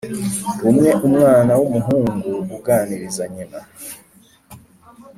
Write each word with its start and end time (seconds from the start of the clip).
rumwe 0.63 0.89
umwana 1.07 1.51
wumuhungu 1.59 2.31
uganiza 2.57 3.23
nyina 3.33 3.59